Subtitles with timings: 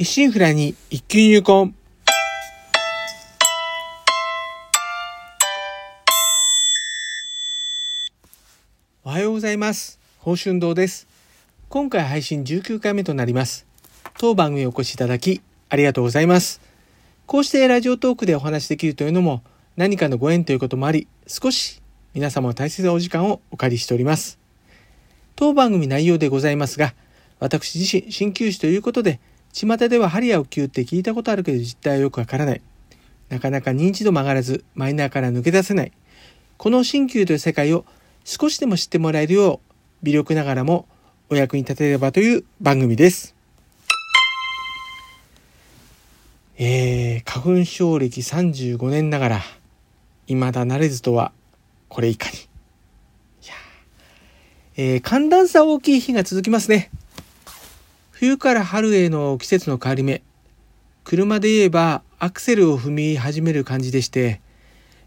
[0.00, 1.74] 一心不乱に一級入魂。
[9.02, 9.98] おはようございます。
[10.20, 11.08] 宝春堂です。
[11.68, 13.66] 今回配信19回目となります。
[14.18, 16.60] 当番組お越しいただき、ありがとうございます。
[17.26, 19.42] こうしてラジオトークでお話しできるというのも、
[19.76, 21.82] 何かのご縁ということもあり、少し
[22.14, 24.38] 皆様の大切なお時間をお借りしております。
[25.34, 26.94] 当番組内容でございますが、
[27.40, 29.18] 私自身、鍼灸師ということで、
[29.58, 32.62] 巷では針やお灸って聞いたことあるけど実態はよくわからない。
[33.28, 35.92] なかなか認知度も上がらず、マイナーから抜け出せない。
[36.56, 37.84] この鍼灸という世界を
[38.24, 40.86] 少しでも知ってもらえるよう、微力ながらも
[41.28, 43.34] お役に立てればという番組です。
[46.56, 49.42] えー、花粉症歴35年ながら、
[50.26, 51.32] 未だ慣れずとは、
[51.88, 52.36] これいかに。
[52.36, 52.40] い
[53.46, 53.54] や
[54.76, 56.90] えー寒暖差大きい日が続きますね。
[58.18, 60.22] 冬から春への季節の変わり目。
[61.04, 64.40] 車で言えばアクセルを踏み始める感じでして、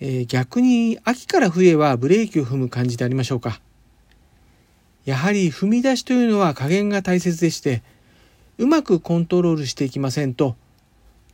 [0.00, 3.60] えー逆に秋から冬へはブレーキを踏む感じでありましょうか。
[5.04, 7.82] やはり踏み出しというのは加減が大切でして、
[8.56, 10.56] うまくコントロールしていきませんと、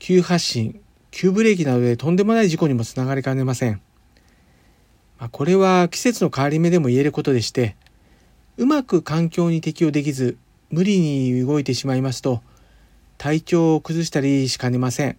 [0.00, 0.80] 急発進、
[1.12, 3.80] 急ブレーキなどでとんでもない事故にもつながりかねません。
[5.20, 7.77] ま、これは季節の変わり目でも言えることでして、
[8.56, 10.36] うまく環境に適応できず、
[10.70, 12.42] 無理に動いてしまいますと、
[13.18, 15.16] 体調を崩したりしかねません。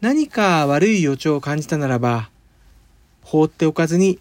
[0.00, 2.30] 何か悪い予兆を感じたならば、
[3.22, 4.18] 放っておかずに、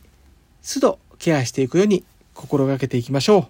[0.61, 3.47] 都度ケアしていくように心がけていきましょう。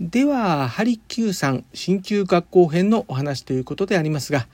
[0.00, 4.48] では、ハリキューさん新旧学校編のお話ということでありますが、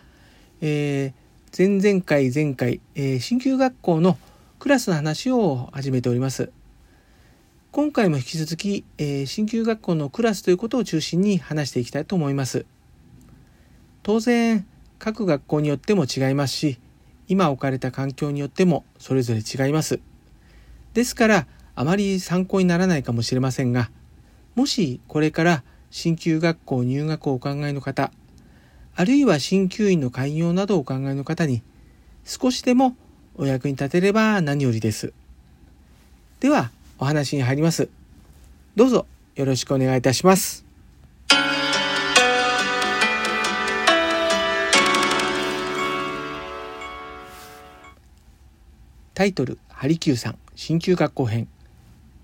[0.60, 1.23] えー
[1.56, 4.19] 前々回前回、えー新旧学校の
[4.58, 6.50] クラスの話を始めております。
[7.70, 12.66] 今回も引き続き、えー新旧学校のクラスということを中心に話していきたいと思います。
[14.02, 14.67] 当然、
[14.98, 16.80] 各学校によっても違いますし、
[17.28, 20.01] 今置かれた環境によってもそれぞれ違います。
[20.92, 21.46] ですから、
[21.77, 23.92] あまり参考にならないかもしれませんが、
[24.57, 25.62] もしこれから
[25.92, 28.11] 新旧学校入学をお考えの方、
[28.96, 31.62] あるいは鍼灸院の開業などをお考えの方に
[32.24, 32.96] 少しでも
[33.34, 35.12] お役に立てれば何よりです。
[36.38, 37.88] ではお話に入ります。
[38.77, 40.64] どうぞよろしくお願いいたします。
[49.14, 51.48] タイトル「ハリキューさん鍼灸学校編」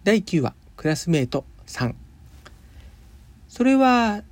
[0.05, 1.95] 第9話「クラスメート3」
[3.49, 4.23] それは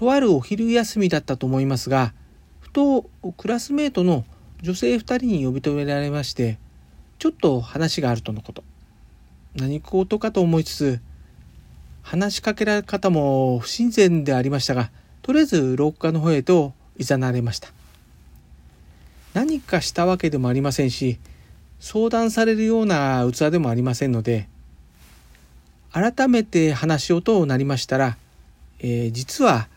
[0.00, 2.14] とあるお昼休みだったと思いますが
[2.60, 3.02] ふと
[3.36, 4.24] クラスメートの
[4.62, 6.58] 女性2人に呼び止められまして
[7.18, 8.64] ちょっと話があるとのこと。
[9.56, 11.00] 何事かと思いつつ
[12.00, 14.90] 話しかけられ方も不親善でありましたが
[15.20, 17.68] とりあえず廊下の方へと誘われました。
[19.34, 21.18] 何かしたわけでもありませんし
[21.78, 24.48] 相談されるような器でもありませんので
[25.92, 28.16] 改めて話をとなりましたら、
[28.78, 29.68] えー実は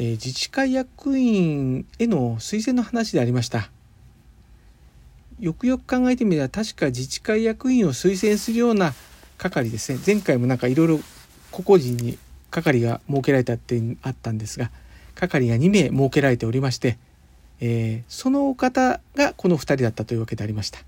[0.00, 3.70] えー自治会役員への推薦の話でありました。
[5.38, 8.94] よくよく考えてみれば確か自治会役員を推薦するような
[9.36, 9.98] 係ですね。
[10.04, 11.00] 前回もなんかいろいろ
[11.50, 12.18] 個々人に
[12.50, 14.70] 係が設けられたってあったんですが
[15.14, 16.96] 係が2名設けられておりまして、
[17.60, 20.78] えーその方がこの2人だったというわけでありました。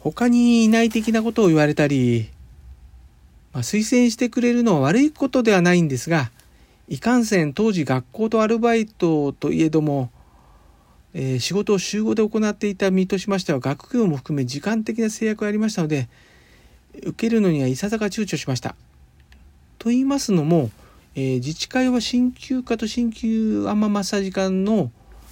[0.00, 2.28] 他にいない的なことを言われたり
[3.52, 6.30] まあ、推薦してくれるのは悪いことではないんですが
[6.88, 10.10] いかんせん当時学校とアルバイトといえども、
[11.12, 16.08] えー仕事を週5で行っていた身としましては学業も含め時間的な制約がありましたので
[17.02, 18.74] 受けるのにはいささか躊躇しました。
[19.78, 20.70] と言いますのも、
[21.14, 24.90] えー自治会は鍼灸科と鍼灸アママッサージ科の、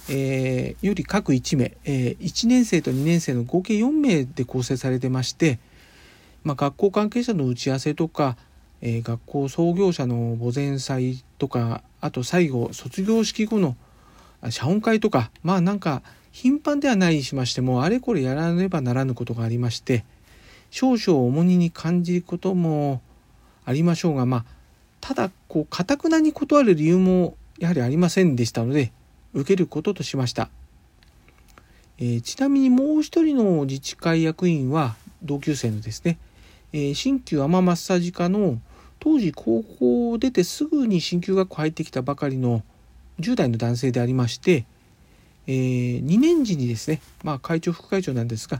[0.09, 5.59] えーより各1名、えー1年生と2年生の合計4名で構成されてまして、
[6.47, 8.37] まあ、学校関係者の打ち合わせとか、
[8.79, 13.75] えー学校創業者の墓前祭とかあと最後卒業式後の
[14.49, 20.05] 謝恩会とかまあなんか頻繁ではないにしましてもあれこれやらねばならぬことがありまして
[20.69, 23.01] 少々重荷に感じることも
[23.65, 24.45] ありましょうがまあ
[25.01, 28.93] ただこうかたくなに断る理由もやはりありませんでしたので
[29.33, 30.49] 受けることとしました。
[31.97, 36.19] えーちなみにもう一人の自治会役員は同級生のですね、
[36.73, 38.59] えー新旧アママッサージ科の
[38.99, 42.63] 当時高校を出てすぐに鍼灸学校入ってきたばかりの
[43.19, 44.65] 10代の男性でありまして、
[45.47, 48.59] え2年時にですね、まあ、会長副会長なんですが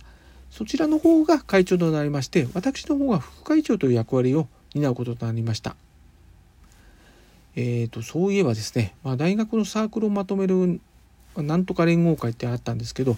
[0.50, 5.76] そちらの方が会長となりまして、私の方が副会長という役割を担うこととなりました。
[7.56, 10.80] えーと、そういえばですね、まあ、大学のサークルをまとめる
[11.36, 13.18] なんとか連合会ってあったんですけど、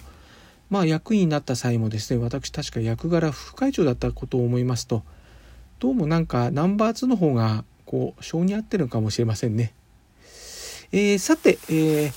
[0.70, 5.02] まあ、役員になった際もですね私確か役柄副会長だったことを思いますと
[5.80, 9.72] どうもなんかナンバー2の方がこう性に合ってるのかもしれませんね。
[10.92, 12.12] えー、さて、えー、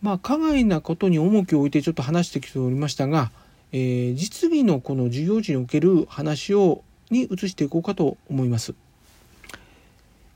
[0.00, 3.30] まあ加害なことに重きを置いてちょっと話してきておりましたが、
[3.72, 8.74] えー、実技のこの授業時における話をに移していこうかと思います。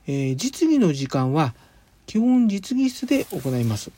[0.05, 1.55] えー、実技の時間は
[2.05, 3.91] 基本実技室で行います。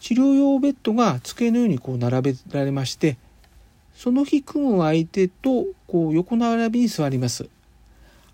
[0.00, 3.16] 治療用ベッドが机のようにこう並べられまして、
[3.94, 7.48] その日組む相手とこう横並びに座ります。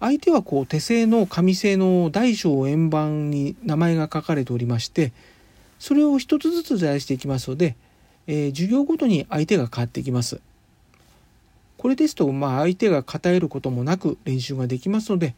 [0.00, 5.12] 相手はこう手製の紙製の大小円盤に名前が書かれておりまして、
[5.78, 7.76] それを一つずつ在していきますので、
[8.26, 10.40] えー、授業ごとに相手が変わっていきます。
[11.78, 15.34] これですと、まあ、相手が偏ることもなく練習ができますので、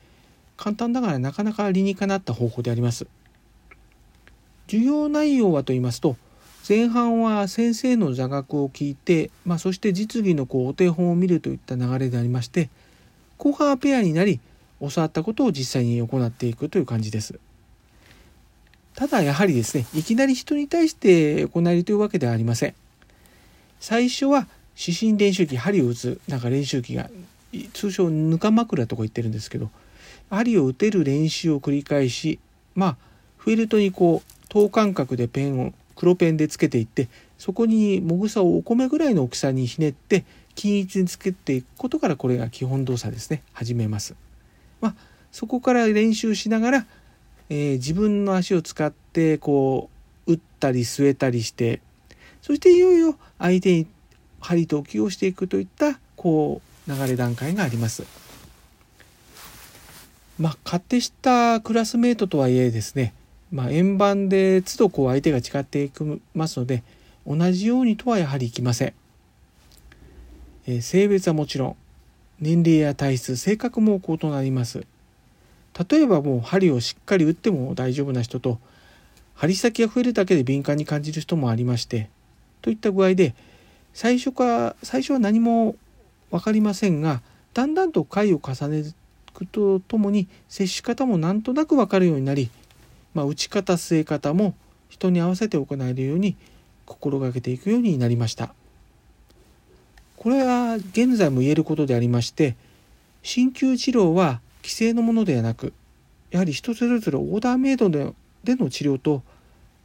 [0.57, 3.07] 簡単ながらなかなか理にかなった方法であります。
[4.67, 6.17] 授業内容はと言いますと、
[6.67, 12.71] 前半は先生の座学を聞いて、まあ、そして実技のこうお手本を見るといった流れでありまして、
[13.37, 14.41] 後半はペアになり、
[14.81, 17.39] 教わったことを実際に行っていくという感じです。
[18.95, 22.75] ただやはりですね、いきなり人に対して行えるというわけではありません。
[23.81, 24.47] 最初は
[24.79, 27.11] 指針練習機、針を打つ、なんか練習機が、
[27.73, 29.71] 通称ぬか枕とか言ってるんですけど、
[30.31, 32.39] 針を打てる練習を繰り返し、
[32.75, 32.97] まあ、
[33.37, 37.09] フェルトにこう、等間隔でペンを黒ペンでつけていって
[37.39, 40.25] そこにもぐさをお米ぐらいの大きさにひねって
[40.55, 44.15] 均一につけていくことからこれが基本動作ですね始めます。
[44.81, 44.95] まあ、
[45.33, 46.87] そこから練習しながら、
[47.49, 49.91] えー、自分の足を使ってこ
[50.29, 51.81] う打ったり据えたりして
[52.41, 53.89] そしていよいよ相手に
[54.39, 58.05] 針と置きをしていくといったこう流れ段階があります。
[60.39, 63.15] まあ、勝手したクラスメートとはいえですね
[63.53, 66.03] まあ、円盤で都度こう相手が違っていき
[66.35, 66.83] ますので
[67.27, 68.95] 同じようにとはやはりいきません、
[70.67, 71.77] えー、性別はもちろん
[72.41, 74.85] 年齢や体質性格も異なります。
[75.89, 78.59] 例えばもう針をしっかり打っても大丈夫な人と
[79.35, 82.09] 針先が増えるだけで敏感に感じる人もありまして
[82.63, 83.35] といった具合で
[83.93, 85.75] 最初か最初は何も
[86.31, 87.23] 分かりませんが
[87.55, 88.95] だんだんと回を重ねる
[89.51, 92.51] とともに接し方もなんとなく分かるようになり
[93.15, 94.55] まあ、打ち方据え方も
[94.89, 96.37] 人に合わせて行えるように
[96.87, 98.55] 心がけていくようになりました。
[100.25, 102.57] これは現在も言えることでありまして
[103.23, 105.75] 鍼灸治療は既成のものではなく
[106.31, 108.15] やはり人それぞれオーダーメイドで
[108.47, 109.23] の治療と、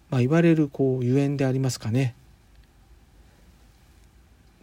[0.09, 2.15] まあ、言われるこうゆえんでありますかね、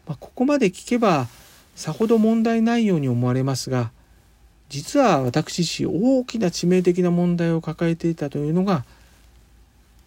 [0.06, 1.28] まあ、ここまで聞けば
[1.74, 3.90] さほど問題ないように思われますが
[4.68, 8.84] 実は私自身大きな致命的な問題を抱えていたというのが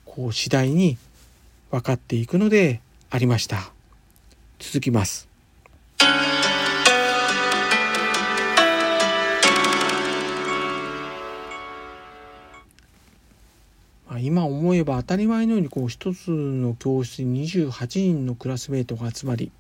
[0.06, 0.98] こう次第に
[1.72, 3.72] 分かっていくのでありました。
[4.60, 5.30] 続きます。
[14.22, 19.52] 今思えば当たり前のようにこう一つの教室に28人のクラスメートが集まり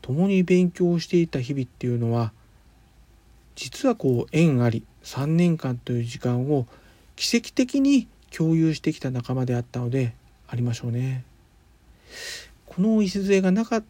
[0.00, 2.32] 共に勉強していた日々っていうのは
[3.56, 6.66] 実はこう縁あり3年間という時間を
[7.16, 10.14] 奇跡的に共有してきた仲間であったので
[10.48, 11.24] ありましょうね。
[12.66, 13.82] この礎がなか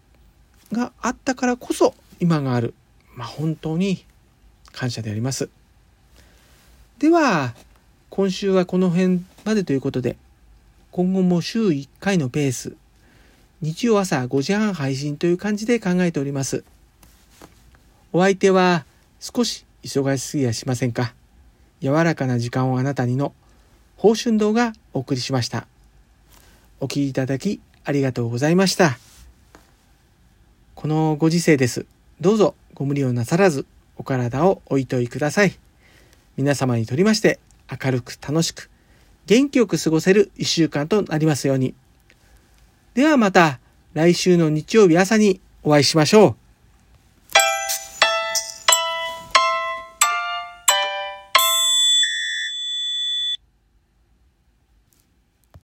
[0.73, 2.75] があったからこそ今がある、
[3.15, 4.05] まあ、本当に
[4.73, 5.49] 感謝であります。
[6.99, 7.55] では
[8.11, 10.17] 今週はこの辺までということで
[10.91, 12.77] 今後も週1回のペース
[13.61, 16.65] 日曜朝5時半配信という感じで考えております。
[18.13, 18.85] お相手は
[19.25, 21.15] 少し忙しすぎやしませんか？
[21.81, 23.33] 柔らかな時間をあなたにの
[23.97, 25.69] 報春堂がお送りしました。
[26.81, 28.99] お聴きいただきありがとうございました。
[30.75, 31.87] このご時世です。
[32.21, 33.65] どうぞご無理をなさらず
[33.97, 35.57] お体をおいといください。
[36.37, 37.39] 皆様にとりまして
[37.71, 38.71] 明るく楽しく
[39.27, 41.77] 元気よく過ごせる一週間となりますように。
[42.95, 43.61] ではまた
[43.95, 46.42] 来週の日曜日朝にお会いしましょう。